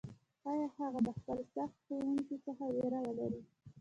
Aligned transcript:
ښايي 0.41 0.67
هغه 0.77 0.99
د 1.07 1.09
خپل 1.17 1.37
سخت 1.53 1.75
ښوونکي 1.83 2.35
څخه 2.45 2.63
ویره 2.75 2.99
ولري، 3.03 3.41